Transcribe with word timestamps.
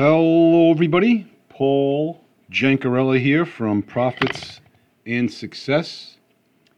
Hello, 0.00 0.70
everybody. 0.70 1.26
Paul 1.48 2.24
Jancarella 2.52 3.20
here 3.20 3.44
from 3.44 3.82
Profits 3.82 4.60
and 5.04 5.28
Success. 5.28 6.18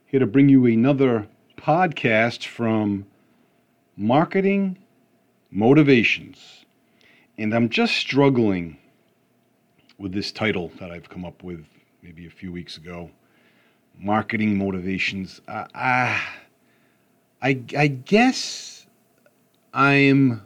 Here 0.06 0.20
to 0.20 0.26
bring 0.26 0.48
you 0.48 0.64
another 0.64 1.28
podcast 1.58 2.46
from 2.46 3.04
Marketing 3.94 4.78
Motivations. 5.50 6.64
And 7.36 7.54
I'm 7.54 7.68
just 7.68 7.94
struggling 7.94 8.78
with 9.98 10.12
this 10.12 10.32
title 10.32 10.72
that 10.80 10.90
I've 10.90 11.10
come 11.10 11.26
up 11.26 11.42
with 11.42 11.66
maybe 12.02 12.26
a 12.26 12.30
few 12.30 12.50
weeks 12.50 12.78
ago 12.78 13.10
Marketing 13.98 14.56
Motivations. 14.56 15.42
Uh, 15.46 15.66
uh, 15.74 16.18
I, 17.42 17.60
I 17.76 17.86
guess 17.86 18.86
I'm 19.74 20.40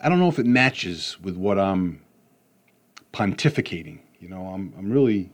I 0.00 0.08
don't 0.08 0.18
know 0.18 0.28
if 0.28 0.38
it 0.38 0.46
matches 0.46 1.16
with 1.20 1.36
what 1.36 1.58
I'm 1.58 2.00
pontificating. 3.12 3.98
You 4.20 4.28
know, 4.28 4.46
I'm 4.48 4.72
I'm 4.78 4.90
really 4.90 5.30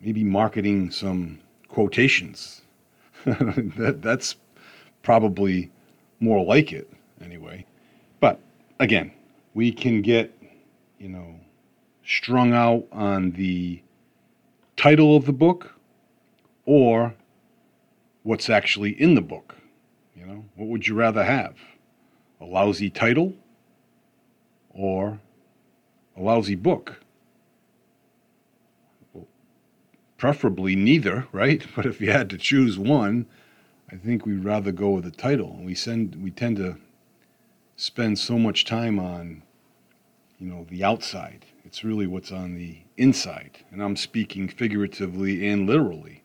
maybe 0.00 0.24
marketing 0.24 0.90
some 0.90 1.40
quotations. 1.68 2.62
that 3.24 3.98
that's 4.02 4.36
probably 5.02 5.70
more 6.20 6.44
like 6.44 6.72
it 6.72 6.90
anyway. 7.20 7.66
But 8.20 8.40
again, 8.78 9.12
we 9.54 9.72
can 9.72 10.02
get, 10.02 10.32
you 10.98 11.08
know, 11.08 11.34
strung 12.04 12.52
out 12.52 12.86
on 12.92 13.32
the 13.32 13.82
title 14.76 15.16
of 15.16 15.26
the 15.26 15.32
book 15.32 15.74
or 16.64 17.14
what's 18.22 18.48
actually 18.48 19.00
in 19.00 19.14
the 19.14 19.20
book. 19.20 19.56
You 20.16 20.26
know, 20.26 20.44
what 20.56 20.68
would 20.68 20.86
you 20.86 20.94
rather 20.94 21.24
have? 21.24 21.56
A 22.42 22.44
lousy 22.44 22.90
title 22.90 23.32
or 24.74 25.20
a 26.16 26.20
lousy 26.20 26.56
book. 26.56 27.00
Preferably 30.18 30.74
neither, 30.76 31.26
right? 31.32 31.64
But 31.76 31.86
if 31.86 32.00
you 32.00 32.10
had 32.10 32.28
to 32.30 32.38
choose 32.38 32.78
one, 32.78 33.26
I 33.90 33.96
think 33.96 34.26
we'd 34.26 34.44
rather 34.44 34.72
go 34.72 34.90
with 34.90 35.04
the 35.04 35.10
title. 35.10 35.58
We 35.60 35.74
send 35.74 36.16
we 36.16 36.30
tend 36.30 36.56
to 36.56 36.76
spend 37.76 38.18
so 38.18 38.38
much 38.38 38.64
time 38.64 38.98
on 38.98 39.42
you 40.38 40.48
know 40.48 40.66
the 40.68 40.82
outside. 40.82 41.46
It's 41.64 41.84
really 41.84 42.06
what's 42.06 42.32
on 42.32 42.54
the 42.54 42.78
inside, 42.96 43.58
and 43.70 43.82
I'm 43.82 43.96
speaking 43.96 44.48
figuratively 44.48 45.48
and 45.48 45.66
literally. 45.66 46.22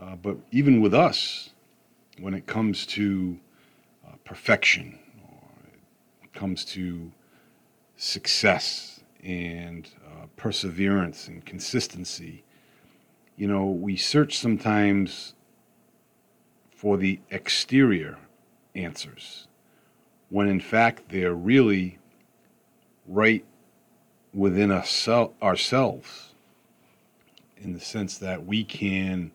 Uh, 0.00 0.16
but 0.16 0.36
even 0.50 0.80
with 0.80 0.94
us, 0.94 1.50
when 2.18 2.34
it 2.34 2.46
comes 2.46 2.86
to 2.86 3.38
uh, 4.06 4.16
perfection 4.24 4.98
comes 6.32 6.64
to 6.64 7.12
success 7.96 9.00
and 9.22 9.88
uh, 10.06 10.26
perseverance 10.36 11.28
and 11.28 11.44
consistency, 11.44 12.42
you 13.36 13.46
know, 13.46 13.66
we 13.66 13.96
search 13.96 14.38
sometimes 14.38 15.34
for 16.70 16.96
the 16.96 17.20
exterior 17.30 18.18
answers 18.74 19.46
when 20.32 20.48
in 20.48 20.60
fact 20.60 21.10
they're 21.10 21.34
really 21.34 21.98
right 23.06 23.44
within 24.32 24.70
us, 24.70 25.06
ourselves 25.42 26.30
in 27.58 27.74
the 27.74 27.80
sense 27.80 28.18
that 28.18 28.46
we 28.46 28.64
can 28.64 29.30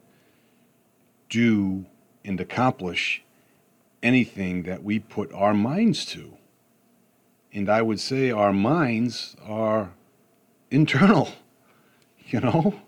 do 1.29 1.85
and 2.25 2.41
accomplish 2.41 3.23
anything 4.01 4.63
that 4.63 4.83
we 4.83 4.99
put 4.99 5.31
our 5.33 5.53
minds 5.53 6.05
to. 6.05 6.36
And 7.57 7.69
I 7.69 7.81
would 7.81 7.99
say 7.99 8.29
our 8.29 8.53
minds 8.53 9.35
are 9.43 9.89
internal, 10.69 11.29
you 12.27 12.39
know? 12.39 12.79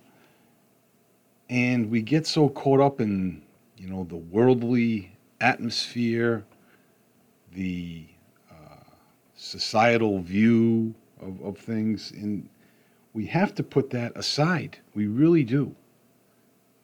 And 1.50 1.90
we 1.90 2.04
get 2.04 2.28
so 2.28 2.50
caught 2.50 2.80
up 2.80 3.02
in, 3.02 3.42
you 3.78 3.90
know, 3.90 4.04
the 4.04 4.18
worldly 4.18 5.18
atmosphere, 5.42 6.46
the 7.52 8.06
uh, 8.52 8.84
societal 9.36 10.22
view 10.22 10.94
of, 11.20 11.42
of 11.42 11.58
things, 11.58 12.12
and 12.12 12.48
we 13.14 13.26
have 13.26 13.56
to 13.56 13.64
put 13.64 13.90
that 13.90 14.16
aside. 14.16 14.78
We 14.94 15.08
really 15.08 15.44
do. 15.44 15.76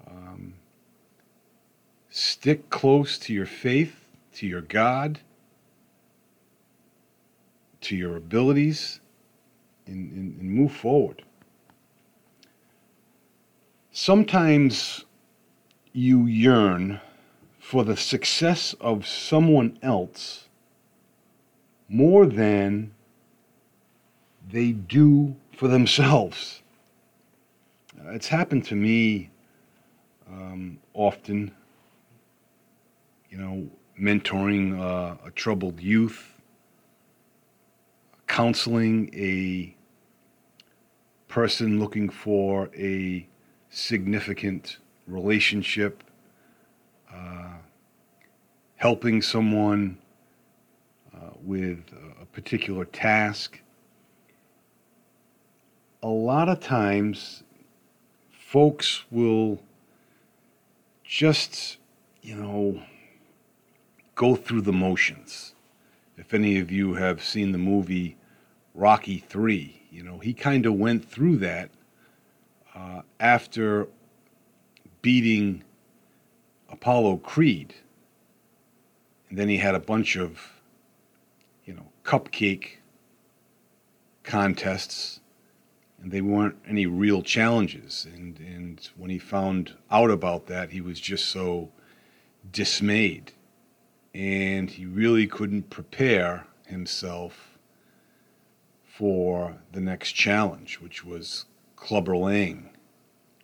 Um, 0.07 0.55
stick 2.09 2.67
close 2.71 3.19
to 3.19 3.31
your 3.31 3.45
faith, 3.45 4.07
to 4.33 4.47
your 4.47 4.61
God 4.61 5.19
to 7.85 7.95
your 7.95 8.17
abilities 8.17 8.99
and, 9.85 10.11
and, 10.11 10.39
and 10.41 10.49
move 10.49 10.71
forward. 10.71 11.23
Sometimes 13.91 15.05
you 15.93 16.25
yearn 16.25 16.99
for 17.59 17.83
the 17.83 17.95
success 17.95 18.75
of 18.81 19.07
someone 19.07 19.77
else 19.81 20.49
more 21.87 22.25
than 22.25 22.91
they 24.51 24.71
do 24.71 25.35
for 25.55 25.67
themselves. 25.67 26.61
It's 28.07 28.27
happened 28.27 28.65
to 28.65 28.75
me 28.75 29.29
um, 30.27 30.79
often, 30.93 31.51
you 33.29 33.37
know, 33.37 33.67
mentoring 33.99 34.79
uh, 34.79 35.15
a 35.25 35.31
troubled 35.31 35.79
youth 35.79 36.34
counseling 38.27 39.09
a 39.13 39.75
person 41.27 41.79
looking 41.79 42.09
for 42.09 42.69
a 42.75 43.27
significant 43.69 44.77
relationship, 45.07 46.03
uh, 47.13 47.57
helping 48.77 49.21
someone 49.21 49.97
uh, 51.13 51.31
with 51.43 51.79
a 52.21 52.25
particular 52.25 52.85
task. 52.85 53.59
A 56.03 56.07
lot 56.07 56.49
of 56.49 56.59
times, 56.59 57.43
folks 58.31 59.03
will 59.11 59.59
just, 61.03 61.77
you 62.21 62.35
know, 62.35 62.81
go 64.13 64.35
through 64.35 64.61
the 64.61 64.73
motions. 64.73 65.54
If 66.17 66.33
any 66.33 66.59
of 66.59 66.71
you 66.71 66.95
have 66.95 67.23
seen 67.23 67.51
the 67.51 67.57
movie 67.57 68.17
Rocky 68.75 69.19
3. 69.19 69.81
You 69.89 70.03
know, 70.03 70.19
he 70.19 70.33
kind 70.33 70.65
of 70.65 70.73
went 70.73 71.09
through 71.09 71.37
that 71.37 71.71
uh, 72.75 73.01
after 73.19 73.87
beating 75.01 75.63
Apollo 76.69 77.17
Creed. 77.17 77.73
And 79.29 79.39
then 79.39 79.47
he 79.47 79.57
had 79.57 79.75
a 79.75 79.79
bunch 79.79 80.17
of, 80.17 80.61
you 81.63 81.73
know, 81.73 81.87
cupcake 82.03 82.77
contests, 84.23 85.21
and 86.01 86.11
they 86.11 86.21
weren't 86.21 86.57
any 86.67 86.85
real 86.85 87.21
challenges. 87.21 88.05
And, 88.13 88.37
and 88.39 88.89
when 88.97 89.09
he 89.09 89.19
found 89.19 89.73
out 89.89 90.11
about 90.11 90.47
that, 90.47 90.71
he 90.71 90.81
was 90.81 90.99
just 90.99 91.29
so 91.29 91.69
dismayed. 92.51 93.31
And 94.15 94.69
he 94.69 94.85
really 94.85 95.27
couldn't 95.27 95.69
prepare 95.69 96.47
himself 96.65 97.59
for 98.85 99.57
the 99.73 99.81
next 99.81 100.13
challenge, 100.13 100.79
which 100.79 101.03
was 101.03 101.43
Clubber 101.75 102.15
Lang, 102.15 102.69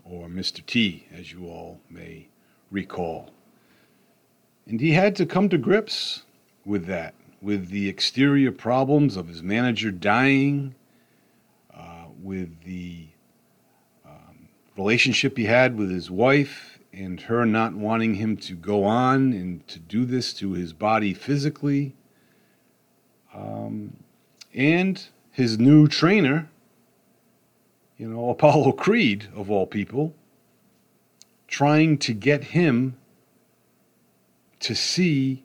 or 0.05 0.29
Mr. 0.29 0.65
T, 0.65 1.07
as 1.13 1.29
you 1.33 1.45
all 1.47 1.81
may 1.89 2.29
recall. 2.71 3.31
And 4.65 4.79
he 4.79 4.93
had 4.93 5.13
to 5.17 5.25
come 5.25 5.49
to 5.49 5.57
grips 5.57 6.23
with 6.65 6.85
that, 6.85 7.15
with 7.41 7.67
the 7.67 7.89
exterior 7.89 8.53
problems 8.53 9.17
of 9.17 9.27
his 9.27 9.43
manager 9.43 9.91
dying, 9.91 10.73
uh, 11.75 12.05
with 12.23 12.63
the 12.63 13.07
um, 14.05 14.47
relationship 14.77 15.37
he 15.37 15.43
had 15.43 15.77
with 15.77 15.91
his 15.91 16.09
wife, 16.09 16.70
and 16.93 17.21
her 17.21 17.45
not 17.45 17.73
wanting 17.73 18.15
him 18.15 18.35
to 18.37 18.53
go 18.53 18.83
on 18.83 19.33
and 19.33 19.65
to 19.67 19.79
do 19.79 20.05
this 20.05 20.33
to 20.33 20.53
his 20.53 20.73
body 20.73 21.13
physically. 21.13 21.95
Um, 23.33 23.95
and 24.53 25.01
his 25.31 25.57
new 25.57 25.87
trainer, 25.87 26.49
you 27.97 28.07
know, 28.07 28.29
Apollo 28.31 28.73
Creed, 28.73 29.29
of 29.35 29.49
all 29.49 29.65
people, 29.65 30.13
trying 31.47 31.97
to 31.99 32.13
get 32.13 32.45
him 32.45 32.97
to 34.59 34.75
see 34.75 35.43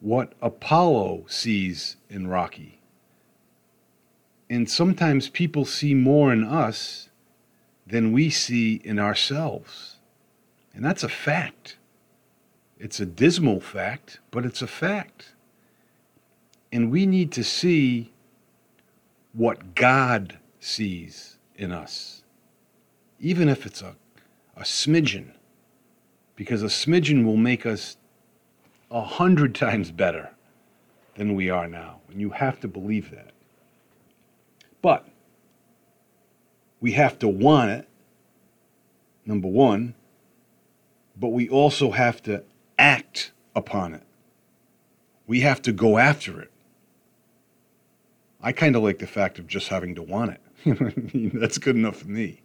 what 0.00 0.34
Apollo 0.42 1.24
sees 1.28 1.96
in 2.08 2.26
Rocky. 2.26 2.80
And 4.48 4.70
sometimes 4.70 5.28
people 5.28 5.64
see 5.64 5.94
more 5.94 6.32
in 6.32 6.44
us 6.44 7.08
than 7.86 8.12
we 8.12 8.30
see 8.30 8.80
in 8.84 8.98
ourselves. 8.98 9.95
And 10.76 10.84
that's 10.84 11.02
a 11.02 11.08
fact. 11.08 11.78
It's 12.78 13.00
a 13.00 13.06
dismal 13.06 13.60
fact, 13.60 14.20
but 14.30 14.44
it's 14.44 14.60
a 14.60 14.66
fact. 14.66 15.32
And 16.70 16.90
we 16.90 17.06
need 17.06 17.32
to 17.32 17.42
see 17.42 18.12
what 19.32 19.74
God 19.74 20.38
sees 20.60 21.38
in 21.56 21.72
us, 21.72 22.22
even 23.18 23.48
if 23.48 23.64
it's 23.64 23.80
a, 23.80 23.96
a 24.54 24.62
smidgen, 24.62 25.32
because 26.34 26.62
a 26.62 26.66
smidgen 26.66 27.24
will 27.24 27.38
make 27.38 27.64
us 27.64 27.96
a 28.90 29.02
hundred 29.02 29.54
times 29.66 29.90
better 29.90 30.28
than 31.14 31.34
we 31.34 31.48
are 31.48 31.66
now. 31.66 32.00
And 32.10 32.20
you 32.20 32.28
have 32.30 32.60
to 32.60 32.68
believe 32.68 33.10
that. 33.12 33.30
But 34.82 35.08
we 36.82 36.92
have 36.92 37.18
to 37.20 37.28
want 37.28 37.70
it, 37.70 37.88
number 39.24 39.48
one, 39.48 39.94
but 41.18 41.28
we 41.28 41.48
also 41.48 41.90
have 41.90 42.22
to 42.24 42.44
act 42.78 43.32
upon 43.54 43.94
it. 43.94 44.02
We 45.26 45.40
have 45.40 45.62
to 45.62 45.72
go 45.72 45.98
after 45.98 46.40
it. 46.40 46.50
I 48.40 48.52
kind 48.52 48.76
of 48.76 48.82
like 48.82 48.98
the 48.98 49.06
fact 49.06 49.38
of 49.38 49.46
just 49.46 49.68
having 49.68 49.94
to 49.96 50.02
want 50.02 50.32
it. 50.64 51.32
That's 51.34 51.58
good 51.58 51.76
enough 51.76 51.96
for 51.96 52.08
me. 52.08 52.42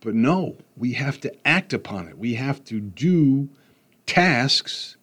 But 0.00 0.14
no, 0.14 0.56
we 0.76 0.92
have 0.92 1.20
to 1.22 1.34
act 1.46 1.72
upon 1.72 2.08
it. 2.08 2.18
We 2.18 2.34
have 2.34 2.62
to 2.64 2.78
do 2.78 3.48
tasks 4.06 4.96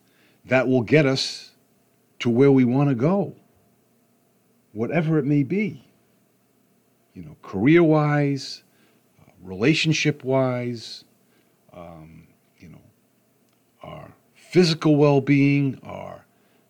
that 0.46 0.68
will 0.68 0.84
get 0.84 1.06
us 1.06 1.52
to 2.20 2.30
where 2.30 2.52
we 2.52 2.64
want 2.64 2.90
to 2.90 2.96
go, 2.96 3.36
whatever 4.74 5.18
it 5.18 5.26
may 5.26 5.44
be. 5.44 5.84
You 7.16 7.24
know, 7.24 7.36
career 7.42 7.84
wise, 7.84 8.64
uh, 9.20 9.32
relationship 9.42 10.24
wise, 10.24 11.04
um, 11.74 12.21
our 13.84 14.12
physical 14.36 14.96
well 14.96 15.22
being, 15.22 15.80
our 15.84 16.26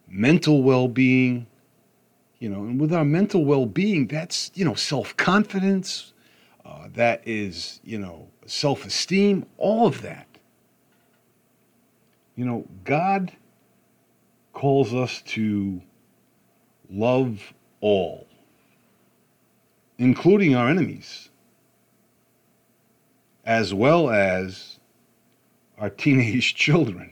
mental 0.07 0.63
well 0.63 0.87
being. 0.87 1.47
You 2.39 2.49
know, 2.49 2.63
and 2.63 2.81
with 2.81 2.91
our 2.91 3.05
mental 3.05 3.45
well 3.45 3.65
being, 3.67 4.07
that's, 4.07 4.51
you 4.55 4.65
know, 4.65 4.73
self 4.73 5.15
confidence, 5.17 6.13
uh, 6.65 6.87
that 6.93 7.21
is, 7.25 7.79
you 7.83 7.99
know, 7.99 8.27
self 8.45 8.85
esteem, 8.85 9.45
all 9.57 9.85
of 9.87 10.01
that. 10.01 10.27
You 12.35 12.45
know, 12.45 12.65
God 12.83 13.31
calls 14.53 14.93
us 14.93 15.21
to 15.23 15.81
love 16.89 17.53
all, 17.79 18.27
including 19.97 20.55
our 20.55 20.69
enemies, 20.69 21.29
as 23.45 23.73
well 23.73 24.09
as 24.09 24.79
our 25.81 25.89
teenage 25.89 26.55
children. 26.65 27.11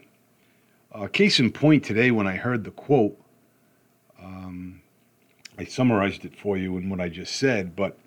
Uh, 0.94 1.08
case 1.08 1.40
in 1.40 1.52
point, 1.52 1.84
today 1.84 2.12
when 2.12 2.28
I 2.28 2.38
heard 2.38 2.64
the 2.64 2.72
quote, 2.72 3.20
um, 4.22 4.82
I 5.58 5.66
summarized 5.66 6.24
it 6.24 6.36
for 6.38 6.58
you 6.58 6.78
in 6.78 6.90
what 6.90 7.02
I 7.02 7.10
just 7.10 7.36
said, 7.36 7.76
but 7.76 7.98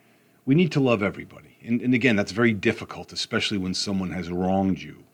we 0.47 0.55
need 0.55 0.73
to 0.73 0.81
love 0.81 1.03
everybody. 1.03 1.59
And, 1.63 1.83
and 1.83 1.93
again, 1.93 2.17
that's 2.17 2.33
very 2.33 2.55
difficult, 2.55 3.13
especially 3.13 3.59
when 3.59 3.75
someone 3.75 4.11
has 4.13 4.31
wronged 4.31 4.81
you. 4.81 5.05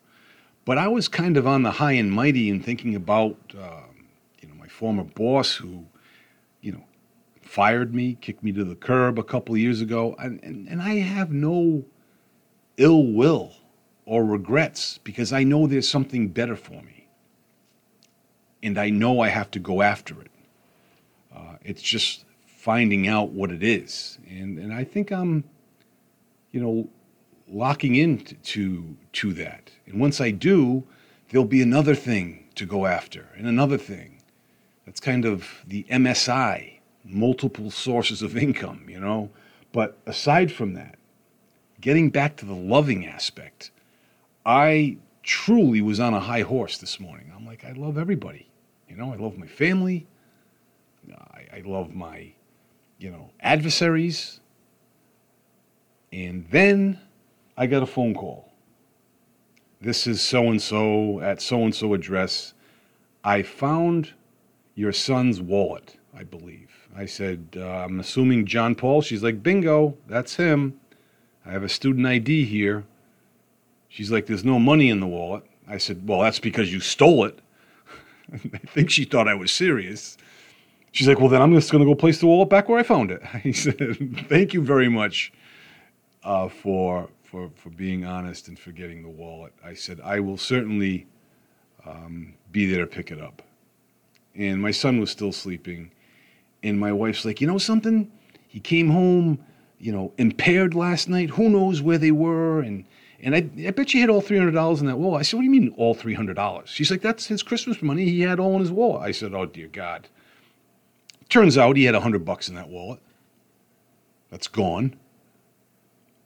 But 0.65 0.79
I 0.79 0.87
was 0.87 1.09
kind 1.09 1.37
of 1.37 1.47
on 1.47 1.65
the 1.65 1.73
high 1.73 1.93
and 1.93 2.13
mighty 2.13 2.49
and 2.49 2.65
thinking 2.65 2.95
about 2.95 3.37
uh, 3.59 3.81
former 4.79 5.03
boss 5.03 5.57
who, 5.57 5.85
you 6.61 6.71
know, 6.71 6.85
fired 7.43 7.93
me, 7.93 8.17
kicked 8.21 8.45
me 8.45 8.53
to 8.53 8.63
the 8.63 8.77
curb 8.77 9.19
a 9.19 9.25
couple 9.25 9.57
years 9.57 9.81
ago. 9.81 10.15
And, 10.21 10.39
and, 10.45 10.69
and 10.69 10.81
I 10.81 11.01
have 11.01 11.33
no 11.33 11.85
ill 12.77 13.05
will 13.07 13.53
or 14.09 14.25
regrets 14.25 14.99
because 15.05 15.35
I 15.35 15.45
know 15.45 15.67
there's 15.67 15.87
something 15.87 16.29
better 16.29 16.57
for 16.57 16.83
me. 16.83 17.07
And 18.63 18.79
I 18.79 18.89
know 18.89 19.21
I 19.21 19.29
have 19.29 19.51
to 19.51 19.59
go 19.59 19.83
after 19.83 20.19
it. 20.23 20.31
Uh, 21.37 21.57
it's 21.63 21.83
just 21.83 22.25
finding 22.47 23.07
out 23.07 23.33
what 23.33 23.51
it 23.51 23.63
is. 23.63 24.19
And, 24.27 24.59
and 24.59 24.73
I 24.73 24.83
think 24.83 25.13
I'm, 25.13 25.45
you 26.53 26.61
know, 26.61 26.89
locking 27.47 27.97
into 27.97 28.35
to, 28.35 28.97
to 29.13 29.35
that. 29.35 29.71
And 29.87 30.01
once 30.01 30.23
I 30.23 30.31
do, 30.31 30.85
there'll 31.29 31.45
be 31.45 31.61
another 31.61 31.95
thing 31.95 32.47
to 32.55 32.65
go 32.65 32.87
after 32.87 33.29
and 33.37 33.47
another 33.47 33.77
thing 33.77 34.23
that's 34.87 35.01
kind 35.01 35.27
of 35.27 35.47
the 35.67 35.85
MSI, 35.91 36.79
multiple 37.05 37.71
sources 37.71 38.23
of 38.23 38.39
income, 38.39 38.87
you 38.89 38.99
know. 38.99 39.29
But 39.71 39.99
aside 40.07 40.51
from 40.51 40.73
that, 40.75 40.97
getting 41.79 42.09
back 42.09 42.37
to 42.39 42.47
the 42.47 42.55
loving 42.55 43.07
aspect, 43.07 43.71
I 44.49 44.97
truly 45.23 45.83
was 45.83 46.01
on 46.01 46.15
a 46.15 46.21
high 46.21 46.41
horse 46.41 46.79
this 46.79 46.99
morning. 46.99 47.31
I'm 47.37 47.45
like, 47.45 47.67
I 47.67 47.73
love 47.73 47.99
everybody. 47.99 48.49
You 48.89 48.97
know, 48.97 49.13
I 49.13 49.17
love 49.17 49.37
my 49.37 49.47
family. 49.47 50.07
I, 51.13 51.59
I 51.59 51.63
love 51.67 51.95
my, 51.95 52.33
you 52.99 53.11
know, 53.11 53.31
adversaries. 53.41 54.41
And 56.15 56.47
then 56.51 56.99
I 57.59 57.67
got 57.67 57.83
a 57.83 57.87
phone 57.87 58.15
call. 58.15 58.51
This 59.83 60.07
is 60.07 60.23
so 60.23 60.45
and 60.49 60.63
so 60.63 61.21
at 61.21 61.43
so 61.43 61.65
and 61.65 61.75
so 61.75 61.93
address. 61.93 62.55
I 63.23 63.43
found 63.43 64.15
your 64.75 64.93
son's 64.93 65.43
wallet, 65.43 65.99
I 66.17 66.25
believe. 66.25 66.71
I 66.97 67.05
said, 67.05 67.49
uh, 67.55 67.67
I'm 67.67 68.01
assuming 68.01 68.47
John 68.47 68.75
Paul. 68.75 69.03
She's 69.03 69.23
like, 69.23 69.43
bingo, 69.43 69.99
that's 70.07 70.37
him. 70.37 70.81
I 71.45 71.53
have 71.53 71.65
a 71.65 71.69
student 71.69 72.07
ID 72.07 72.47
here. 72.47 72.87
She's 73.89 74.11
like, 74.11 74.27
there's 74.27 74.45
no 74.45 74.59
money 74.59 74.91
in 74.91 75.01
the 75.01 75.07
wallet. 75.07 75.45
I 75.67 75.79
said, 75.79 76.07
well, 76.07 76.21
that's 76.21 76.39
because 76.39 76.73
you 76.73 76.81
stole 76.81 77.25
it. 77.25 77.39
I 78.33 78.59
think 78.59 78.91
she 78.91 79.05
thought 79.05 79.29
I 79.29 79.35
was 79.35 79.51
serious. 79.51 80.17
She's 80.93 81.09
like, 81.09 81.21
well, 81.21 81.29
then 81.29 81.43
I'm 81.43 81.55
just 81.55 81.71
going 81.71 81.85
to 81.85 81.89
go 81.89 81.95
place 81.95 82.21
the 82.21 82.27
wallet 82.27 82.49
back 82.49 82.69
where 82.69 82.79
I 82.79 82.83
found 82.83 83.11
it. 83.11 83.23
I 83.45 83.51
said, 83.53 84.27
thank 84.29 84.55
you 84.55 84.63
very 84.63 84.89
much 84.89 85.33
uh, 86.25 86.49
for, 86.49 87.09
for, 87.25 87.51
for 87.57 87.71
being 87.71 88.05
honest 88.05 88.49
and 88.49 88.59
for 88.59 88.73
getting 88.73 89.03
the 89.03 89.09
wallet. 89.09 89.53
I 89.65 89.75
said, 89.75 90.01
I 90.03 90.21
will 90.21 90.39
certainly 90.39 91.07
um, 91.87 92.35
be 92.53 92.71
there 92.71 92.85
to 92.85 92.87
pick 92.87 93.11
it 93.11 93.21
up 93.21 93.43
and 94.39 94.63
my 94.63 94.71
son 94.71 95.01
was 95.01 95.11
still 95.11 95.33
sleeping. 95.33 95.91
And 96.63 96.79
my 96.79 96.93
wife's 96.93 97.25
like, 97.25 97.41
you 97.41 97.47
know 97.47 97.59
something? 97.59 98.11
He 98.47 98.61
came 98.61 98.89
home, 98.89 99.39
you 99.79 99.93
know, 99.93 100.13
impaired 100.17 100.75
last 100.75 101.09
night. 101.09 101.31
Who 101.31 101.51
knows 101.51 101.83
where 101.83 101.99
they 101.99 102.13
were? 102.13 102.61
And 102.61 102.85
and 103.21 103.35
I, 103.35 103.49
I 103.67 103.71
bet 103.71 103.93
you 103.95 104.01
had 104.01 104.11
all 104.11 104.21
three 104.21 104.39
hundred 104.39 104.53
dollars 104.53 104.81
in 104.81 104.87
that 104.87 104.99
wallet. 104.99 105.21
I 105.21 105.23
said, 105.23 105.37
what 105.37 105.43
do 105.43 105.47
you 105.47 105.51
mean 105.51 105.75
all 105.77 105.95
three 105.95 106.15
hundred 106.15 106.35
dollars? 106.35 106.69
She's 106.69 106.91
like, 106.91 107.03
that's 107.03 107.27
his 107.27 107.43
Christmas 107.43 107.83
money. 107.83 108.05
He 108.05 108.21
had 108.21 108.39
all 108.39 108.55
in 108.55 108.61
his 108.61 108.71
wallet. 108.71 109.03
I 109.03 109.13
said, 109.13 109.35
oh 109.35 109.47
dear 109.47 109.69
God. 109.69 110.09
Turns 111.29 111.59
out 111.59 111.77
he 111.77 111.85
had 111.85 111.95
a 111.95 112.01
hundred 112.01 112.25
bucks 112.25 112.49
in 112.49 112.55
that 112.55 112.69
wallet. 112.69 113.01
That's 114.31 114.49
gone. 114.49 114.97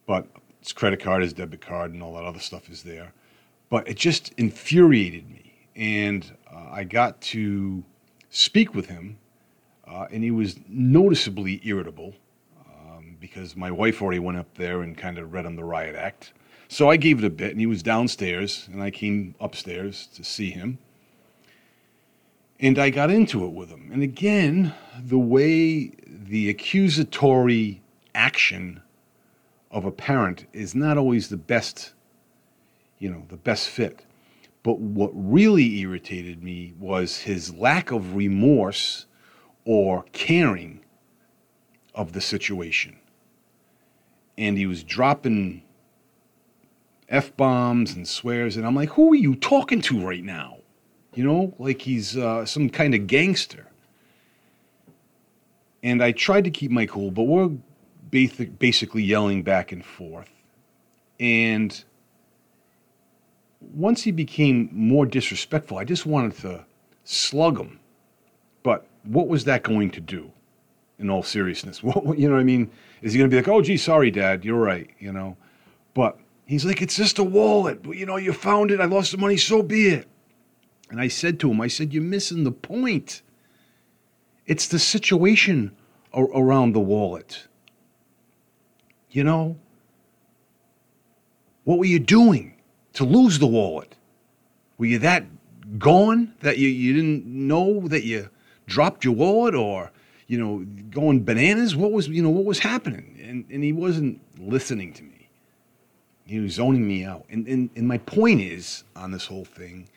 But 0.06 0.26
his 0.60 0.72
credit 0.72 1.00
card, 1.00 1.22
his 1.22 1.32
debit 1.32 1.60
card, 1.60 1.92
and 1.92 2.02
all 2.02 2.14
that 2.14 2.24
other 2.24 2.38
stuff 2.38 2.68
is 2.68 2.82
there. 2.82 3.12
But 3.68 3.88
it 3.88 3.96
just 3.96 4.32
infuriated 4.36 5.30
me, 5.30 5.54
and 5.74 6.30
uh, 6.52 6.68
I 6.70 6.84
got 6.84 7.20
to 7.22 7.82
speak 8.30 8.74
with 8.74 8.86
him, 8.86 9.18
uh, 9.88 10.06
and 10.12 10.22
he 10.22 10.30
was 10.30 10.56
noticeably 10.68 11.60
irritable 11.64 12.14
because 13.22 13.54
my 13.54 13.70
wife 13.70 14.02
already 14.02 14.18
went 14.18 14.36
up 14.36 14.52
there 14.56 14.82
and 14.82 14.98
kind 14.98 15.16
of 15.16 15.32
read 15.32 15.46
him 15.46 15.54
the 15.54 15.64
riot 15.64 15.94
act. 15.94 16.32
So 16.66 16.90
I 16.90 16.96
gave 16.96 17.20
it 17.20 17.24
a 17.24 17.30
bit, 17.30 17.52
and 17.52 17.60
he 17.60 17.66
was 17.66 17.80
downstairs, 17.80 18.68
and 18.72 18.82
I 18.82 18.90
came 18.90 19.36
upstairs 19.40 20.08
to 20.14 20.24
see 20.24 20.50
him. 20.50 20.78
And 22.58 22.78
I 22.80 22.90
got 22.90 23.10
into 23.10 23.44
it 23.44 23.52
with 23.52 23.68
him. 23.68 23.90
And 23.92 24.02
again, 24.02 24.74
the 24.98 25.18
way 25.18 25.92
the 26.06 26.50
accusatory 26.50 27.80
action 28.14 28.82
of 29.70 29.84
a 29.84 29.92
parent 29.92 30.46
is 30.52 30.74
not 30.74 30.98
always 30.98 31.28
the 31.28 31.36
best, 31.36 31.92
you 32.98 33.08
know, 33.08 33.24
the 33.28 33.36
best 33.36 33.68
fit. 33.68 34.04
But 34.64 34.78
what 34.78 35.12
really 35.14 35.78
irritated 35.78 36.42
me 36.42 36.74
was 36.78 37.18
his 37.18 37.54
lack 37.54 37.92
of 37.92 38.16
remorse 38.16 39.06
or 39.64 40.04
caring 40.12 40.80
of 41.94 42.12
the 42.12 42.20
situation. 42.20 42.96
And 44.38 44.56
he 44.56 44.66
was 44.66 44.82
dropping 44.82 45.62
F 47.08 47.36
bombs 47.36 47.94
and 47.94 48.08
swears. 48.08 48.56
And 48.56 48.66
I'm 48.66 48.74
like, 48.74 48.90
who 48.90 49.12
are 49.12 49.16
you 49.16 49.34
talking 49.34 49.80
to 49.82 50.00
right 50.00 50.24
now? 50.24 50.58
You 51.14 51.24
know, 51.24 51.54
like 51.58 51.82
he's 51.82 52.16
uh, 52.16 52.46
some 52.46 52.70
kind 52.70 52.94
of 52.94 53.06
gangster. 53.06 53.68
And 55.82 56.02
I 56.02 56.12
tried 56.12 56.44
to 56.44 56.50
keep 56.50 56.70
my 56.70 56.86
cool, 56.86 57.10
but 57.10 57.24
we're 57.24 57.50
basically 58.10 59.02
yelling 59.02 59.42
back 59.42 59.72
and 59.72 59.84
forth. 59.84 60.30
And 61.18 61.84
once 63.60 64.02
he 64.02 64.10
became 64.10 64.70
more 64.72 65.06
disrespectful, 65.06 65.78
I 65.78 65.84
just 65.84 66.06
wanted 66.06 66.36
to 66.38 66.64
slug 67.04 67.58
him. 67.58 67.78
But 68.62 68.86
what 69.04 69.28
was 69.28 69.44
that 69.44 69.62
going 69.62 69.90
to 69.90 70.00
do? 70.00 70.30
In 71.02 71.10
all 71.10 71.22
seriousness, 71.22 71.82
what, 71.82 72.18
you 72.18 72.28
know 72.28 72.34
what 72.34 72.40
I 72.40 72.44
mean? 72.44 72.70
Is 73.02 73.12
he 73.12 73.18
going 73.18 73.28
to 73.28 73.34
be 73.34 73.40
like, 73.40 73.48
"Oh, 73.48 73.60
gee, 73.60 73.76
sorry, 73.76 74.10
Dad, 74.10 74.44
you're 74.44 74.60
right," 74.60 74.88
you 74.98 75.12
know? 75.12 75.36
But 75.94 76.18
he's 76.46 76.64
like, 76.64 76.80
"It's 76.80 76.96
just 76.96 77.18
a 77.18 77.24
wallet. 77.24 77.84
You 77.84 78.06
know, 78.06 78.16
you 78.16 78.32
found 78.32 78.70
it. 78.70 78.80
I 78.80 78.84
lost 78.86 79.12
the 79.12 79.18
money. 79.18 79.36
So 79.36 79.62
be 79.62 79.88
it." 79.88 80.08
And 80.90 81.00
I 81.00 81.08
said 81.08 81.40
to 81.40 81.50
him, 81.50 81.60
"I 81.60 81.68
said 81.68 81.92
you're 81.92 82.02
missing 82.02 82.44
the 82.44 82.52
point. 82.52 83.22
It's 84.46 84.68
the 84.68 84.78
situation 84.78 85.72
around 86.14 86.72
the 86.72 86.80
wallet. 86.80 87.46
You 89.10 89.24
know? 89.24 89.56
What 91.64 91.78
were 91.78 91.84
you 91.84 91.98
doing 91.98 92.54
to 92.94 93.04
lose 93.04 93.38
the 93.38 93.46
wallet? 93.46 93.94
Were 94.78 94.86
you 94.86 94.98
that 94.98 95.24
gone 95.78 96.34
that 96.40 96.58
you, 96.58 96.68
you 96.68 96.92
didn't 96.92 97.26
know 97.26 97.86
that 97.88 98.04
you 98.04 98.28
dropped 98.66 99.04
your 99.04 99.14
wallet 99.14 99.54
or, 99.54 99.92
you 100.32 100.38
know, 100.38 100.64
going 100.88 101.22
bananas? 101.22 101.76
What 101.76 101.92
was, 101.92 102.08
you 102.08 102.22
know, 102.22 102.30
what 102.30 102.46
was 102.46 102.58
happening? 102.58 103.20
And, 103.22 103.44
and 103.50 103.62
he 103.62 103.70
wasn't 103.70 104.18
listening 104.38 104.94
to 104.94 105.02
me. 105.02 105.28
He 106.24 106.40
was 106.40 106.54
zoning 106.54 106.88
me 106.88 107.04
out. 107.04 107.26
And, 107.28 107.46
and, 107.46 107.68
and 107.76 107.86
my 107.86 107.98
point 107.98 108.40
is 108.40 108.84
on 108.96 109.10
this 109.10 109.26
whole 109.26 109.44
thing, 109.44 109.90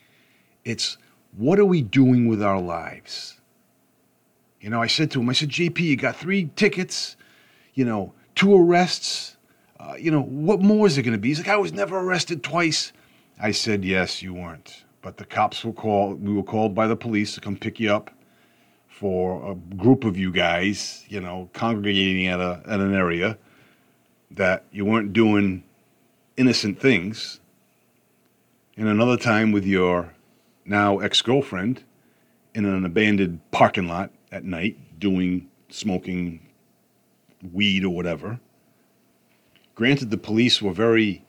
it's 0.65 0.97
what 1.37 1.57
are 1.57 1.65
we 1.65 1.81
doing 1.81 2.27
with 2.27 2.43
our 2.43 2.59
lives? 2.59 3.39
You 4.59 4.69
know, 4.69 4.81
I 4.81 4.87
said 4.87 5.09
to 5.11 5.21
him, 5.21 5.29
I 5.29 5.33
said, 5.33 5.51
JP, 5.51 5.79
you 5.79 5.95
got 5.95 6.17
three 6.17 6.49
tickets, 6.57 7.15
you 7.73 7.85
know, 7.85 8.11
two 8.35 8.53
arrests. 8.53 9.37
Uh, 9.79 9.93
you 9.97 10.11
know, 10.11 10.23
what 10.23 10.61
more 10.61 10.85
is 10.85 10.97
it 10.97 11.03
going 11.03 11.13
to 11.13 11.17
be? 11.17 11.29
He's 11.29 11.39
like, 11.39 11.47
I 11.47 11.55
was 11.55 11.71
never 11.71 11.97
arrested 11.97 12.43
twice. 12.43 12.91
I 13.41 13.51
said, 13.51 13.85
yes, 13.85 14.21
you 14.21 14.33
weren't. 14.33 14.83
But 15.01 15.15
the 15.15 15.23
cops 15.23 15.63
were 15.63 15.71
called, 15.71 16.21
we 16.21 16.33
were 16.33 16.43
called 16.43 16.75
by 16.75 16.87
the 16.87 16.97
police 16.97 17.35
to 17.35 17.39
come 17.39 17.55
pick 17.55 17.79
you 17.79 17.93
up 17.93 18.11
for 18.99 19.51
a 19.51 19.55
group 19.75 20.05
of 20.05 20.17
you 20.17 20.31
guys, 20.31 21.03
you 21.09 21.19
know, 21.19 21.49
congregating 21.51 22.27
at, 22.27 22.39
a, 22.39 22.61
at 22.65 22.79
an 22.79 22.95
area 22.95 23.37
that 24.31 24.63
you 24.71 24.85
weren't 24.85 25.11
doing 25.11 25.61
innocent 26.37 26.79
things. 26.79 27.41
And 28.77 28.87
another 28.87 29.17
time 29.17 29.51
with 29.51 29.65
your 29.65 30.13
now 30.63 30.99
ex 30.99 31.21
girlfriend 31.21 31.83
in 32.53 32.63
an 32.63 32.85
abandoned 32.85 33.41
parking 33.51 33.89
lot 33.89 34.11
at 34.31 34.45
night 34.45 34.77
doing 34.97 35.49
smoking 35.67 36.39
weed 37.51 37.83
or 37.83 37.89
whatever. 37.89 38.39
Granted, 39.75 40.09
the 40.09 40.17
police 40.17 40.61
were 40.61 40.71
very 40.71 41.21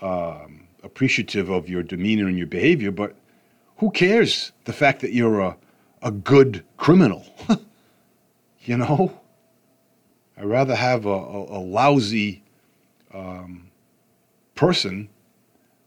um, 0.00 0.68
appreciative 0.84 1.50
of 1.50 1.68
your 1.68 1.82
demeanor 1.82 2.28
and 2.28 2.38
your 2.38 2.46
behavior, 2.46 2.92
but 2.92 3.16
who 3.78 3.90
cares 3.90 4.52
the 4.66 4.72
fact 4.72 5.00
that 5.00 5.12
you're 5.12 5.40
a, 5.40 5.56
a 6.02 6.10
good 6.10 6.64
criminal? 6.76 7.26
you 8.60 8.76
know? 8.76 9.20
I'd 10.36 10.44
rather 10.44 10.76
have 10.76 11.04
a, 11.04 11.08
a, 11.08 11.58
a 11.58 11.60
lousy 11.60 12.42
um, 13.12 13.70
person 14.54 15.08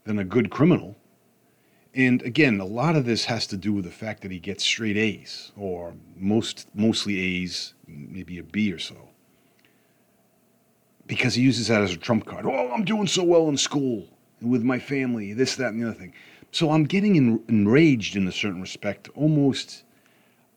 than 0.04 0.18
a 0.18 0.24
good 0.24 0.50
criminal. 0.50 0.96
And 1.94 2.22
again, 2.22 2.60
a 2.60 2.64
lot 2.64 2.96
of 2.96 3.04
this 3.04 3.26
has 3.26 3.46
to 3.48 3.56
do 3.56 3.72
with 3.72 3.84
the 3.84 3.90
fact 3.90 4.22
that 4.22 4.30
he 4.30 4.38
gets 4.38 4.64
straight 4.64 4.96
A's, 4.96 5.52
or 5.56 5.94
most 6.16 6.66
mostly 6.74 7.18
A's, 7.18 7.74
maybe 7.86 8.38
a 8.38 8.42
B 8.42 8.72
or 8.72 8.78
so. 8.78 9.10
Because 11.06 11.34
he 11.34 11.42
uses 11.42 11.68
that 11.68 11.82
as 11.82 11.92
a 11.92 11.96
trump 11.96 12.24
card. 12.24 12.46
Oh, 12.46 12.70
I'm 12.72 12.84
doing 12.84 13.06
so 13.06 13.22
well 13.24 13.48
in 13.48 13.56
school 13.56 14.06
and 14.40 14.50
with 14.50 14.62
my 14.62 14.78
family, 14.78 15.32
this, 15.34 15.56
that, 15.56 15.72
and 15.72 15.82
the 15.82 15.88
other 15.88 15.98
thing. 15.98 16.12
So 16.50 16.70
I'm 16.70 16.84
getting 16.84 17.16
en- 17.16 17.42
enraged 17.48 18.16
in 18.16 18.26
a 18.26 18.32
certain 18.32 18.60
respect, 18.60 19.08
almost 19.14 19.84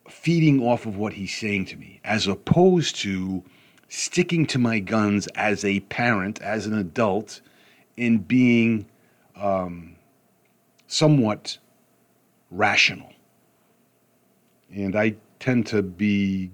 feeding 0.10 0.62
off 0.62 0.86
of 0.86 0.98
what 0.98 1.14
he's 1.14 1.36
saying 1.36 1.66
to 1.66 1.78
me, 1.78 2.00
as 2.04 2.28
opposed 2.28 2.96
to 2.98 3.44
sticking 3.90 4.46
to 4.48 4.60
my 4.60 4.80
guns 4.80 5.28
as 5.36 5.64
a 5.66 5.80
parent, 5.82 6.42
as 6.42 6.66
an 6.66 6.78
adult, 6.78 7.42
and 7.98 8.28
being. 8.28 8.86
Um, 9.36 9.96
somewhat 10.88 11.58
rational. 12.52 13.12
And 14.74 14.96
I 14.96 15.16
tend 15.40 15.68
to 15.68 15.82
be 15.82 16.52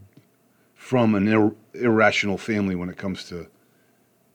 from 0.75 1.15
an 1.15 1.27
ir- 1.27 1.55
irrational 1.73 2.37
family 2.37 2.75
when 2.75 2.89
it 2.89 2.97
comes 2.97 3.25
to 3.25 3.47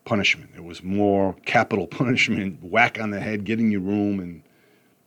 punishment. 0.04 0.50
It 0.56 0.64
was 0.64 0.82
more 0.82 1.34
capital 1.44 1.86
punishment, 2.00 2.62
whack 2.62 3.00
on 3.00 3.10
the 3.10 3.20
head, 3.20 3.44
get 3.44 3.58
in 3.58 3.70
your 3.70 3.80
room, 3.80 4.20
and 4.20 4.42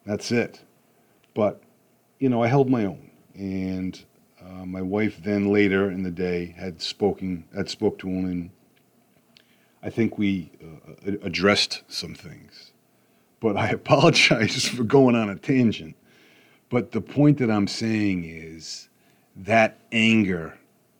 that's 0.05 0.31
it. 0.31 0.61
But, 1.33 1.61
you 2.19 2.29
know, 2.29 2.43
I 2.43 2.47
held 2.47 2.69
my 2.69 2.85
own. 2.85 3.08
And 3.39 3.99
uh, 4.39 4.65
my 4.65 4.81
wife 4.81 5.23
then 5.23 5.51
later 5.51 5.89
in 5.89 6.03
the 6.03 6.11
day 6.11 6.53
had 6.57 6.81
spoken, 6.81 7.45
had 7.55 7.69
spoke 7.69 7.97
to 7.99 8.07
him, 8.07 8.25
and 8.25 8.49
I 9.81 9.89
think 9.89 10.17
we 10.17 10.51
uh, 10.61 11.13
addressed 11.23 11.83
some 11.87 12.13
things 12.13 12.69
but 13.39 13.57
I 13.57 13.69
apologize 13.69 14.67
for 14.67 14.83
going 14.83 15.15
on 15.15 15.29
a 15.29 15.35
tangent. 15.35 15.95
But 16.69 16.91
the 16.91 17.01
point 17.01 17.39
that 17.39 17.49
I'm 17.49 17.67
saying 17.67 18.25
is 18.25 18.89
that 19.35 19.79
anger 19.91 20.57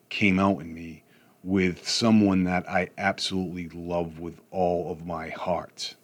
came 0.10 0.40
out 0.40 0.62
in 0.62 0.74
me 0.74 1.04
with 1.44 1.88
someone 1.88 2.44
that 2.46 2.68
I 2.70 2.90
absolutely 2.98 3.70
love 3.70 4.20
with 4.20 4.42
all 4.52 4.92
of 4.92 5.06
my 5.06 5.30
heart. 5.30 5.96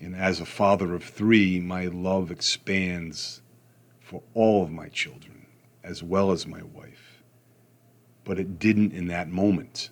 And 0.00 0.14
as 0.14 0.40
a 0.40 0.46
father 0.46 0.94
of 0.94 1.02
three, 1.02 1.60
my 1.60 1.86
love 1.86 2.30
expands 2.30 3.42
for 4.04 4.22
all 4.34 4.62
of 4.62 4.70
my 4.70 4.88
children, 4.90 5.46
as 5.82 6.02
well 6.02 6.30
as 6.30 6.46
my 6.46 6.62
wife. 6.62 7.22
But 8.22 8.38
it 8.38 8.58
didn't 8.58 8.92
in 8.92 9.08
that 9.08 9.28
moment. 9.28 9.90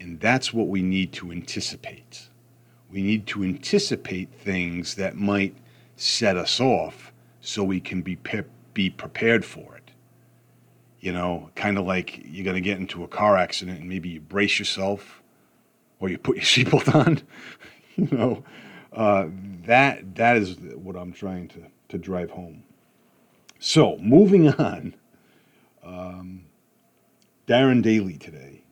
And 0.00 0.18
that's 0.18 0.52
what 0.52 0.68
we 0.68 0.82
need 0.82 1.12
to 1.14 1.30
anticipate. 1.30 2.28
We 2.90 3.02
need 3.02 3.26
to 3.28 3.44
anticipate 3.44 4.32
things 4.32 4.94
that 4.94 5.14
might 5.14 5.54
set 5.96 6.36
us 6.36 6.58
off 6.58 7.12
so 7.42 7.62
we 7.62 7.80
can 7.80 8.00
be, 8.00 8.16
pe- 8.16 8.44
be 8.72 8.88
prepared 8.88 9.44
for 9.44 9.76
it. 9.76 9.90
You 11.00 11.12
know, 11.12 11.50
kind 11.54 11.76
of 11.76 11.84
like 11.84 12.22
you're 12.24 12.44
going 12.44 12.54
to 12.54 12.60
get 12.62 12.78
into 12.78 13.04
a 13.04 13.08
car 13.08 13.36
accident 13.36 13.80
and 13.80 13.88
maybe 13.88 14.08
you 14.08 14.20
brace 14.20 14.58
yourself 14.58 15.22
or 16.00 16.08
you 16.08 16.16
put 16.16 16.36
your 16.36 16.44
seatbelt 16.66 16.94
on. 16.94 17.20
you 17.96 18.08
know, 18.10 18.44
uh, 18.94 19.26
that, 19.66 20.14
that 20.14 20.38
is 20.38 20.56
what 20.76 20.96
I'm 20.96 21.12
trying 21.12 21.48
to, 21.48 21.60
to 21.90 21.98
drive 21.98 22.30
home. 22.30 22.62
So, 23.64 23.96
moving 23.98 24.48
on, 24.48 24.96
um, 25.84 26.46
Darren 27.46 27.80
Daily 27.80 28.18
today. 28.18 28.64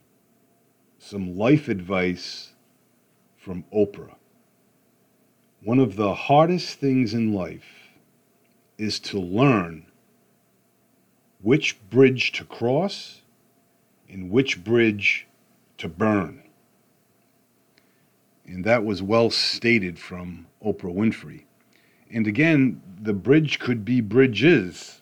Some 0.98 1.38
life 1.38 1.68
advice 1.68 2.54
from 3.36 3.64
Oprah. 3.72 4.16
One 5.62 5.78
of 5.78 5.94
the 5.94 6.12
hardest 6.12 6.80
things 6.80 7.14
in 7.14 7.32
life 7.32 7.92
is 8.78 8.98
to 8.98 9.20
learn 9.20 9.86
which 11.40 11.78
bridge 11.88 12.32
to 12.32 12.44
cross 12.44 13.22
and 14.08 14.28
which 14.28 14.64
bridge 14.64 15.28
to 15.78 15.86
burn. 15.86 16.42
And 18.44 18.64
that 18.64 18.84
was 18.84 19.04
well 19.04 19.30
stated 19.30 20.00
from 20.00 20.48
Oprah 20.60 20.92
Winfrey. 20.92 21.44
And 22.12 22.26
again, 22.26 22.82
the 23.00 23.12
bridge 23.12 23.58
could 23.58 23.84
be 23.84 24.00
bridges, 24.00 25.00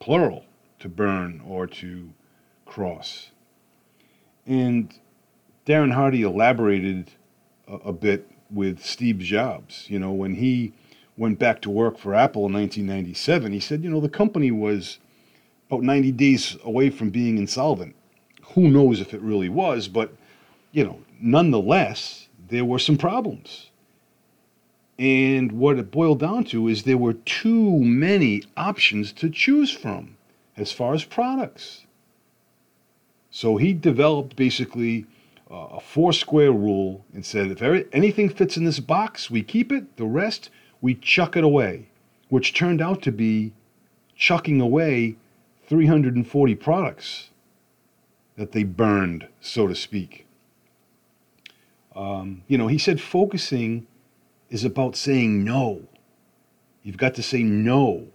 plural, 0.00 0.44
to 0.80 0.88
burn 0.88 1.42
or 1.46 1.66
to 1.66 2.10
cross. 2.64 3.30
And 4.46 4.92
Darren 5.66 5.92
Hardy 5.92 6.22
elaborated 6.22 7.10
a, 7.66 7.74
a 7.74 7.92
bit 7.92 8.30
with 8.50 8.82
Steve 8.82 9.18
Jobs. 9.18 9.86
You 9.88 9.98
know, 9.98 10.12
when 10.12 10.34
he 10.34 10.72
went 11.16 11.38
back 11.38 11.60
to 11.62 11.70
work 11.70 11.98
for 11.98 12.14
Apple 12.14 12.46
in 12.46 12.52
1997, 12.54 13.52
he 13.52 13.60
said, 13.60 13.84
you 13.84 13.90
know, 13.90 14.00
the 14.00 14.08
company 14.08 14.50
was 14.50 14.98
about 15.68 15.82
90 15.82 16.12
days 16.12 16.56
away 16.64 16.88
from 16.90 17.10
being 17.10 17.36
insolvent. 17.36 17.94
Who 18.54 18.70
knows 18.70 19.00
if 19.00 19.12
it 19.12 19.20
really 19.20 19.48
was, 19.50 19.88
but, 19.88 20.14
you 20.72 20.84
know, 20.84 21.00
nonetheless, 21.20 22.28
there 22.48 22.64
were 22.64 22.78
some 22.78 22.96
problems. 22.96 23.67
And 24.98 25.52
what 25.52 25.78
it 25.78 25.90
boiled 25.90 26.18
down 26.18 26.44
to 26.44 26.66
is 26.66 26.82
there 26.82 26.98
were 26.98 27.12
too 27.12 27.78
many 27.78 28.42
options 28.56 29.12
to 29.14 29.30
choose 29.30 29.70
from 29.70 30.16
as 30.56 30.72
far 30.72 30.92
as 30.94 31.04
products. 31.04 31.86
So 33.30 33.56
he 33.56 33.72
developed 33.72 34.34
basically 34.34 35.06
a 35.50 35.80
four 35.80 36.12
square 36.12 36.52
rule 36.52 37.04
and 37.14 37.24
said 37.24 37.50
if 37.50 37.62
anything 37.92 38.28
fits 38.28 38.56
in 38.56 38.64
this 38.64 38.80
box, 38.80 39.30
we 39.30 39.42
keep 39.42 39.72
it, 39.72 39.96
the 39.96 40.04
rest, 40.04 40.50
we 40.80 40.94
chuck 40.94 41.36
it 41.36 41.44
away, 41.44 41.88
which 42.28 42.54
turned 42.54 42.82
out 42.82 43.02
to 43.02 43.12
be 43.12 43.52
chucking 44.16 44.60
away 44.60 45.16
340 45.68 46.54
products 46.56 47.30
that 48.36 48.52
they 48.52 48.64
burned, 48.64 49.28
so 49.40 49.66
to 49.66 49.74
speak. 49.74 50.26
Um, 51.94 52.42
you 52.46 52.56
know, 52.56 52.68
he 52.68 52.78
said 52.78 53.00
focusing 53.00 53.86
is 54.50 54.64
about 54.64 54.96
saying 54.96 55.44
no. 55.44 55.82
You've 56.82 56.96
got 56.96 57.14
to 57.16 57.22
say 57.22 57.42
no. 57.42 58.08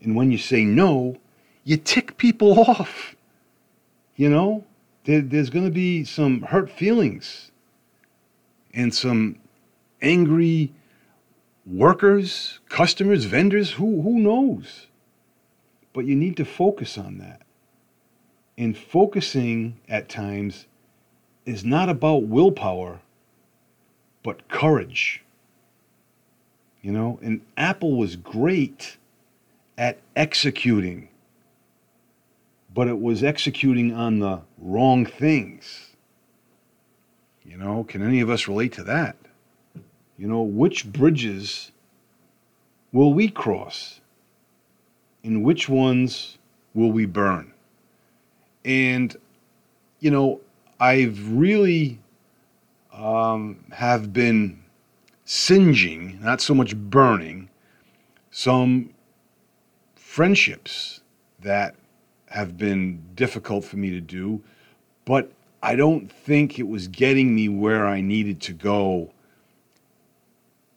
And 0.00 0.14
when 0.14 0.30
you 0.30 0.38
say 0.38 0.64
no, 0.64 1.16
you 1.64 1.76
tick 1.76 2.16
people 2.18 2.60
off. 2.68 3.16
You 4.16 4.28
know, 4.28 4.64
there, 5.04 5.20
there's 5.20 5.50
going 5.50 5.64
to 5.64 5.70
be 5.70 6.04
some 6.04 6.42
hurt 6.42 6.70
feelings 6.70 7.50
and 8.74 8.94
some 8.94 9.38
angry 10.02 10.72
workers, 11.66 12.60
customers, 12.68 13.24
vendors, 13.24 13.72
who, 13.72 14.02
who 14.02 14.18
knows? 14.18 14.86
But 15.92 16.06
you 16.06 16.16
need 16.16 16.36
to 16.38 16.44
focus 16.44 16.98
on 16.98 17.18
that. 17.18 17.42
And 18.56 18.76
focusing 18.76 19.78
at 19.88 20.08
times 20.08 20.66
is 21.46 21.64
not 21.64 21.88
about 21.88 22.24
willpower, 22.24 23.00
but 24.22 24.48
courage. 24.48 25.22
You 26.88 26.94
know, 26.94 27.18
and 27.20 27.42
Apple 27.58 27.98
was 27.98 28.16
great 28.16 28.96
at 29.76 29.98
executing, 30.16 31.10
but 32.72 32.88
it 32.88 32.98
was 32.98 33.22
executing 33.22 33.92
on 33.92 34.20
the 34.20 34.40
wrong 34.56 35.04
things. 35.04 35.90
You 37.44 37.58
know, 37.58 37.84
can 37.84 38.00
any 38.02 38.20
of 38.20 38.30
us 38.30 38.48
relate 38.48 38.72
to 38.72 38.84
that? 38.84 39.16
You 40.16 40.28
know, 40.28 40.40
which 40.40 40.90
bridges 40.90 41.72
will 42.90 43.12
we 43.12 43.28
cross? 43.28 44.00
And 45.22 45.44
which 45.44 45.68
ones 45.68 46.38
will 46.72 46.90
we 46.90 47.04
burn? 47.04 47.52
And, 48.64 49.14
you 50.00 50.10
know, 50.10 50.40
I've 50.80 51.32
really 51.32 51.98
um, 52.94 53.62
have 53.72 54.10
been 54.14 54.64
singeing, 55.28 56.18
not 56.22 56.40
so 56.40 56.54
much 56.54 56.74
burning, 56.74 57.50
some 58.30 58.88
friendships 59.94 61.02
that 61.40 61.74
have 62.28 62.56
been 62.56 63.02
difficult 63.14 63.62
for 63.62 63.76
me 63.76 63.90
to 63.90 64.00
do, 64.00 64.42
but 65.04 65.30
I 65.62 65.76
don't 65.76 66.10
think 66.10 66.58
it 66.58 66.66
was 66.66 66.88
getting 66.88 67.34
me 67.34 67.46
where 67.46 67.86
I 67.86 68.00
needed 68.00 68.40
to 68.42 68.54
go, 68.54 69.12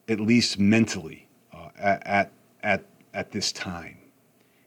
at 0.09 0.19
least 0.19 0.59
mentally, 0.59 1.29
uh, 1.53 1.69
at, 1.77 2.33
at, 2.61 2.83
at 3.13 3.31
this 3.31 3.53
time. 3.53 3.99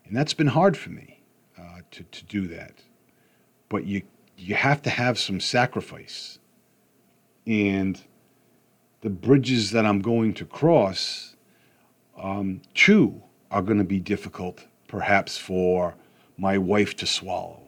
And 0.07 0.17
that's 0.17 0.33
been 0.33 0.47
hard 0.47 0.79
for 0.79 0.89
me 0.89 1.21
uh, 1.59 1.81
to, 1.91 2.05
to 2.05 2.25
do 2.25 2.47
that. 2.47 2.73
But 3.69 3.85
you 3.85 4.01
you 4.37 4.55
have 4.55 4.83
to 4.83 4.91
have 4.91 5.19
some 5.19 5.41
sacrifice. 5.41 6.39
And 7.47 8.03
the 9.05 9.11
bridges 9.11 9.71
that 9.73 9.85
I'm 9.85 10.01
going 10.01 10.33
to 10.33 10.47
cross, 10.47 11.37
um, 12.17 12.63
are 13.51 13.61
going 13.61 13.77
to 13.77 13.85
be 13.85 14.01
difficult, 14.01 14.65
perhaps 14.89 15.37
for 15.37 15.95
my 16.39 16.57
wife 16.57 16.97
to 16.97 17.07
swallow. 17.07 17.61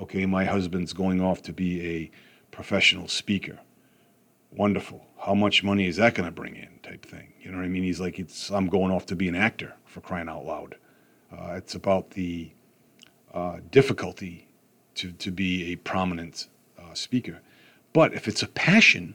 Okay, 0.00 0.26
my 0.26 0.44
husband's 0.44 0.92
going 0.92 1.20
off 1.20 1.40
to 1.42 1.52
be 1.52 1.86
a 1.86 2.10
professional 2.50 3.06
speaker. 3.06 3.60
Wonderful. 4.50 5.06
How 5.24 5.34
much 5.34 5.62
money 5.62 5.86
is 5.86 5.96
that 5.98 6.16
going 6.16 6.26
to 6.26 6.34
bring 6.34 6.56
in? 6.56 6.80
Type 6.82 7.06
thing. 7.06 7.32
You 7.40 7.52
know 7.52 7.58
what 7.58 7.64
I 7.64 7.68
mean? 7.68 7.84
He's 7.84 8.00
like, 8.00 8.18
it's 8.18 8.50
I'm 8.50 8.66
going 8.66 8.90
off 8.90 9.06
to 9.06 9.14
be 9.14 9.28
an 9.28 9.36
actor 9.36 9.74
for 9.84 10.00
crying 10.00 10.28
out 10.28 10.44
loud. 10.44 10.74
Uh, 11.32 11.52
it's 11.52 11.76
about 11.76 12.10
the 12.10 12.50
uh, 13.32 13.58
difficulty 13.70 14.48
to, 14.96 15.12
to 15.12 15.30
be 15.30 15.72
a 15.72 15.76
prominent 15.76 16.48
uh, 16.76 16.92
speaker. 16.94 17.40
But 17.92 18.14
if 18.14 18.26
it's 18.26 18.42
a 18.42 18.48
passion 18.48 19.14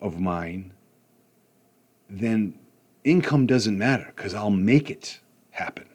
of 0.00 0.20
mine, 0.20 0.72
then 2.08 2.58
income 3.04 3.46
doesn't 3.46 3.78
matter 3.78 4.12
because 4.14 4.34
I'll 4.34 4.50
make 4.50 4.90
it 4.90 5.20
happen. 5.50 5.86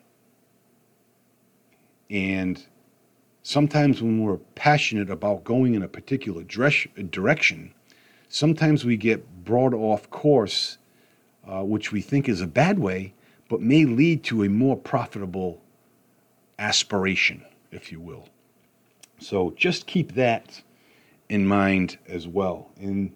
And 2.10 2.64
sometimes 3.44 4.02
when 4.02 4.22
we're 4.24 4.38
passionate 4.38 5.10
about 5.10 5.44
going 5.44 5.74
in 5.74 5.84
a 5.84 5.88
particular 5.88 6.44
direction, 6.44 7.74
sometimes 8.30 8.86
we 8.86 8.98
get 8.98 9.44
brought 9.44 9.74
off 9.74 10.10
course, 10.10 10.78
uh, 11.48 11.64
which 11.64 11.92
we 11.92 12.02
think 12.02 12.30
is 12.30 12.42
a 12.42 12.48
bad 12.48 12.80
way, 12.80 13.14
but 13.50 13.62
may 13.62 13.86
lead 13.86 14.24
to 14.26 14.44
a 14.44 14.50
more 14.50 14.76
profitable 14.76 15.62
aspiration 16.58 17.44
if 17.76 17.92
you 17.92 18.00
will. 18.00 18.30
So 19.20 19.54
just 19.56 19.86
keep 19.86 20.14
that 20.14 20.62
in 21.30 21.46
mind 21.46 21.98
as 22.08 22.28
well. 22.28 22.72
And, 22.78 23.12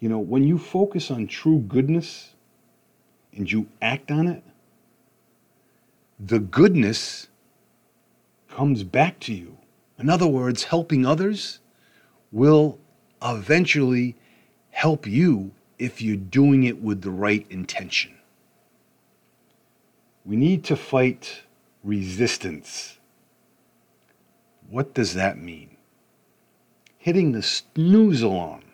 you 0.00 0.08
know, 0.08 0.18
when 0.18 0.44
you 0.44 0.58
focus 0.58 1.10
on 1.10 1.26
true 1.26 1.58
goodness 1.58 2.34
and 3.34 3.50
you 3.50 3.66
act 3.82 4.10
on 4.10 4.26
it, 4.26 4.42
the 6.18 6.38
goodness 6.38 7.28
comes 8.48 8.82
back 8.82 9.20
to 9.20 9.34
you. 9.34 9.56
In 9.98 10.08
other 10.08 10.26
words, 10.26 10.64
helping 10.64 11.04
others 11.04 11.60
will 12.30 12.78
eventually 13.22 14.16
help 14.70 15.06
you 15.06 15.52
if 15.78 16.00
you're 16.00 16.16
doing 16.16 16.64
it 16.64 16.80
with 16.82 17.02
the 17.02 17.10
right 17.10 17.46
intention. 17.50 18.14
We 20.24 20.36
need 20.36 20.64
to 20.64 20.76
fight 20.76 21.42
resistance 21.82 22.98
what 24.70 24.92
does 24.94 25.14
that 25.14 25.38
mean? 25.38 25.76
Hitting 26.98 27.32
the 27.32 27.42
snooze 27.42 28.22
alarm, 28.22 28.64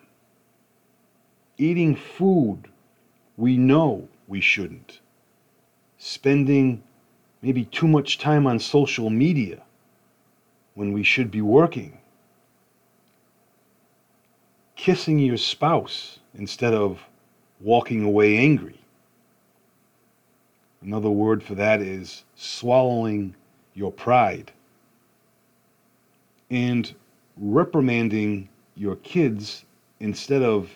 eating 1.57 1.95
food 1.95 2.67
we 3.37 3.57
know 3.57 4.07
we 4.27 4.41
shouldn't, 4.41 4.99
spending 5.97 6.83
maybe 7.41 7.65
too 7.65 7.87
much 7.87 8.17
time 8.17 8.47
on 8.47 8.59
social 8.59 9.09
media 9.09 9.61
when 10.73 10.93
we 10.93 11.03
should 11.03 11.31
be 11.31 11.41
working, 11.41 11.97
kissing 14.75 15.19
your 15.19 15.37
spouse 15.37 16.19
instead 16.33 16.73
of 16.73 16.99
walking 17.61 18.03
away 18.03 18.37
angry. 18.37 18.79
Another 20.81 21.09
word 21.09 21.41
for 21.41 21.55
that 21.55 21.81
is 21.81 22.23
swallowing 22.35 23.35
your 23.73 23.91
pride. 23.91 24.51
And 26.51 26.93
reprimanding 27.37 28.49
your 28.75 28.95
kids 28.97 29.65
instead 29.99 30.43
of 30.43 30.69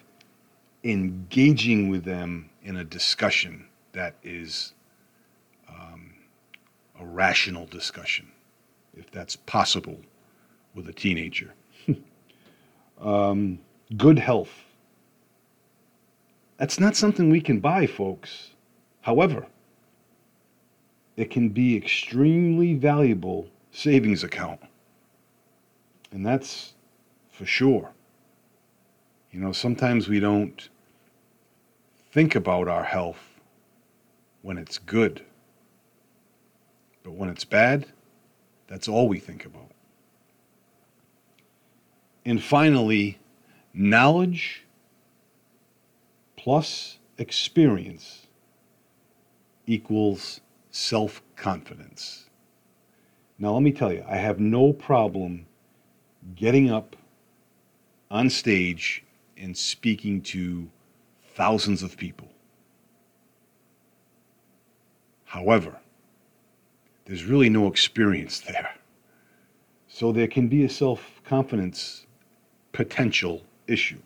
engaging 0.84 1.90
with 1.90 2.04
them 2.04 2.50
in 2.64 2.78
a 2.78 2.84
discussion 2.84 3.68
that 3.94 4.16
is 4.24 4.74
um, 5.68 6.14
a 7.00 7.06
rational 7.06 7.66
discussion, 7.66 8.32
if 8.96 9.10
that's 9.12 9.36
possible 9.36 9.98
with 10.76 10.88
a 10.88 10.94
teenager. 10.94 11.54
um, 13.02 13.60
good 13.98 14.20
health. 14.20 14.64
That's 16.58 16.80
not 16.80 16.96
something 16.96 17.30
we 17.30 17.42
can 17.42 17.60
buy, 17.60 17.88
folks. 17.88 18.52
However, 19.02 19.48
it 21.16 21.30
can 21.30 21.50
be 21.50 21.76
extremely 21.76 22.74
valuable 22.74 23.48
savings 23.72 24.24
account 24.24 24.60
and 26.12 26.26
that's 26.26 26.74
for 27.30 27.46
sure. 27.46 27.92
You 29.32 29.40
know, 29.40 29.52
sometimes 29.52 30.08
we 30.08 30.20
don't 30.20 30.70
think 32.12 32.36
about 32.36 32.68
our 32.68 32.84
health 32.84 33.40
when 34.42 34.58
it's 34.58 34.78
good. 34.78 35.24
But 37.04 37.12
when 37.12 37.30
it's 37.30 37.46
bad, 37.46 37.86
that's 38.68 38.88
all 38.88 39.08
we 39.08 39.20
think 39.20 39.46
about. 39.46 39.72
And 42.26 42.42
finally, 42.44 43.20
knowledge 43.74 44.66
plus 46.36 46.98
experience 47.18 48.28
equals 49.68 50.42
self 50.72 51.22
confidence. 51.36 52.26
Now, 53.38 53.54
let 53.54 53.64
me 53.64 53.72
tell 53.72 53.94
you, 53.94 54.04
I 54.08 54.18
have 54.18 54.40
no 54.40 54.74
problem 54.74 55.46
getting 56.36 56.70
up 56.70 56.96
on 58.12 58.30
stage 58.30 59.04
and 59.40 59.58
speaking 59.58 60.22
to 60.22 60.70
thousands 61.36 61.82
of 61.84 61.98
people. 61.98 62.28
However, 65.26 65.80
there's 67.06 67.24
really 67.24 67.50
no 67.50 67.68
experience 67.68 68.40
there. 68.40 68.76
So 69.88 70.12
there 70.12 70.28
can 70.28 70.48
be 70.48 70.64
a 70.64 70.70
self 70.70 71.22
confidence 71.24 72.06
potential 72.72 73.42
issue. 73.68 74.00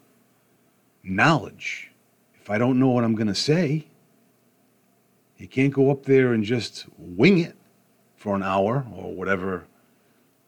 Knowledge. 1.03 1.91
If 2.35 2.49
I 2.49 2.57
don't 2.57 2.79
know 2.79 2.89
what 2.89 3.03
I'm 3.03 3.15
going 3.15 3.27
to 3.27 3.35
say, 3.35 3.85
you 5.37 5.47
can't 5.47 5.73
go 5.73 5.91
up 5.91 6.03
there 6.03 6.33
and 6.33 6.43
just 6.43 6.85
wing 6.97 7.39
it 7.39 7.55
for 8.15 8.35
an 8.35 8.43
hour 8.43 8.85
or 8.95 9.13
whatever 9.13 9.65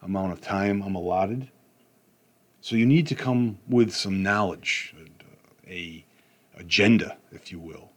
amount 0.01 0.31
of 0.31 0.41
time 0.41 0.81
I'm 0.81 0.95
allotted. 0.95 1.49
So 2.65 2.75
you 2.75 2.87
need 2.87 3.05
to 3.09 3.13
come 3.15 3.59
with 3.69 3.93
some 3.93 4.23
knowledge, 4.23 4.95
a 5.67 6.03
agenda, 6.57 7.15
if 7.31 7.51
you 7.51 7.59
will, 7.59 7.91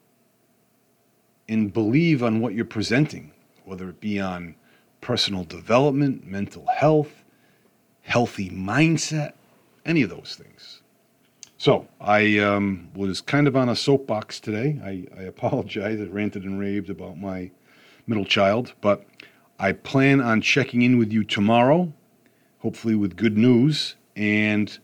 and 1.49 1.73
believe 1.73 2.23
on 2.23 2.41
what 2.41 2.53
you're 2.53 2.67
presenting, 2.67 3.33
whether 3.65 3.89
it 3.89 3.99
be 3.99 4.21
on 4.21 4.57
personal 5.01 5.45
development, 5.45 6.27
mental 6.27 6.67
health, 6.67 7.25
healthy 8.03 8.51
mindset, 8.51 9.33
any 9.87 10.03
of 10.03 10.11
those 10.11 10.37
things. 10.39 10.83
So 11.57 11.89
I 11.99 12.37
um, 12.39 12.91
was 12.95 13.23
kind 13.23 13.49
of 13.49 13.57
on 13.57 13.71
a 13.71 13.75
soapbox 13.75 14.39
today. 14.39 14.79
I, 14.85 15.07
I 15.19 15.23
apologize. 15.23 15.99
I 15.99 16.05
ranted 16.05 16.45
and 16.45 16.61
raved 16.61 16.91
about 16.91 17.17
my 17.17 17.51
middle 18.07 18.27
child, 18.27 18.75
but 18.83 19.07
I 19.59 19.73
plan 19.73 20.21
on 20.21 20.43
checking 20.43 20.83
in 20.83 20.99
with 20.99 21.11
you 21.11 21.25
tomorrow, 21.25 21.91
hopefully 22.59 22.97
with 22.97 23.17
good 23.17 23.39
news 23.39 23.95
and 24.19 24.79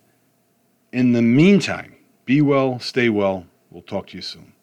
in 0.93 1.13
the 1.13 1.21
meantime, 1.21 1.97
be 2.25 2.41
well, 2.41 2.79
stay 2.79 3.11
well. 3.11 3.47
We'll 3.71 3.83
talk 3.83 4.07
to 4.09 4.17
you 4.17 4.23
soon. 4.23 4.54